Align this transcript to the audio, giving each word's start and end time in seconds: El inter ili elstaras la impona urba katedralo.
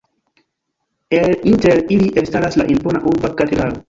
El 1.11 1.41
inter 1.43 1.85
ili 1.89 2.09
elstaras 2.17 2.57
la 2.61 2.65
impona 2.77 3.03
urba 3.13 3.35
katedralo. 3.43 3.79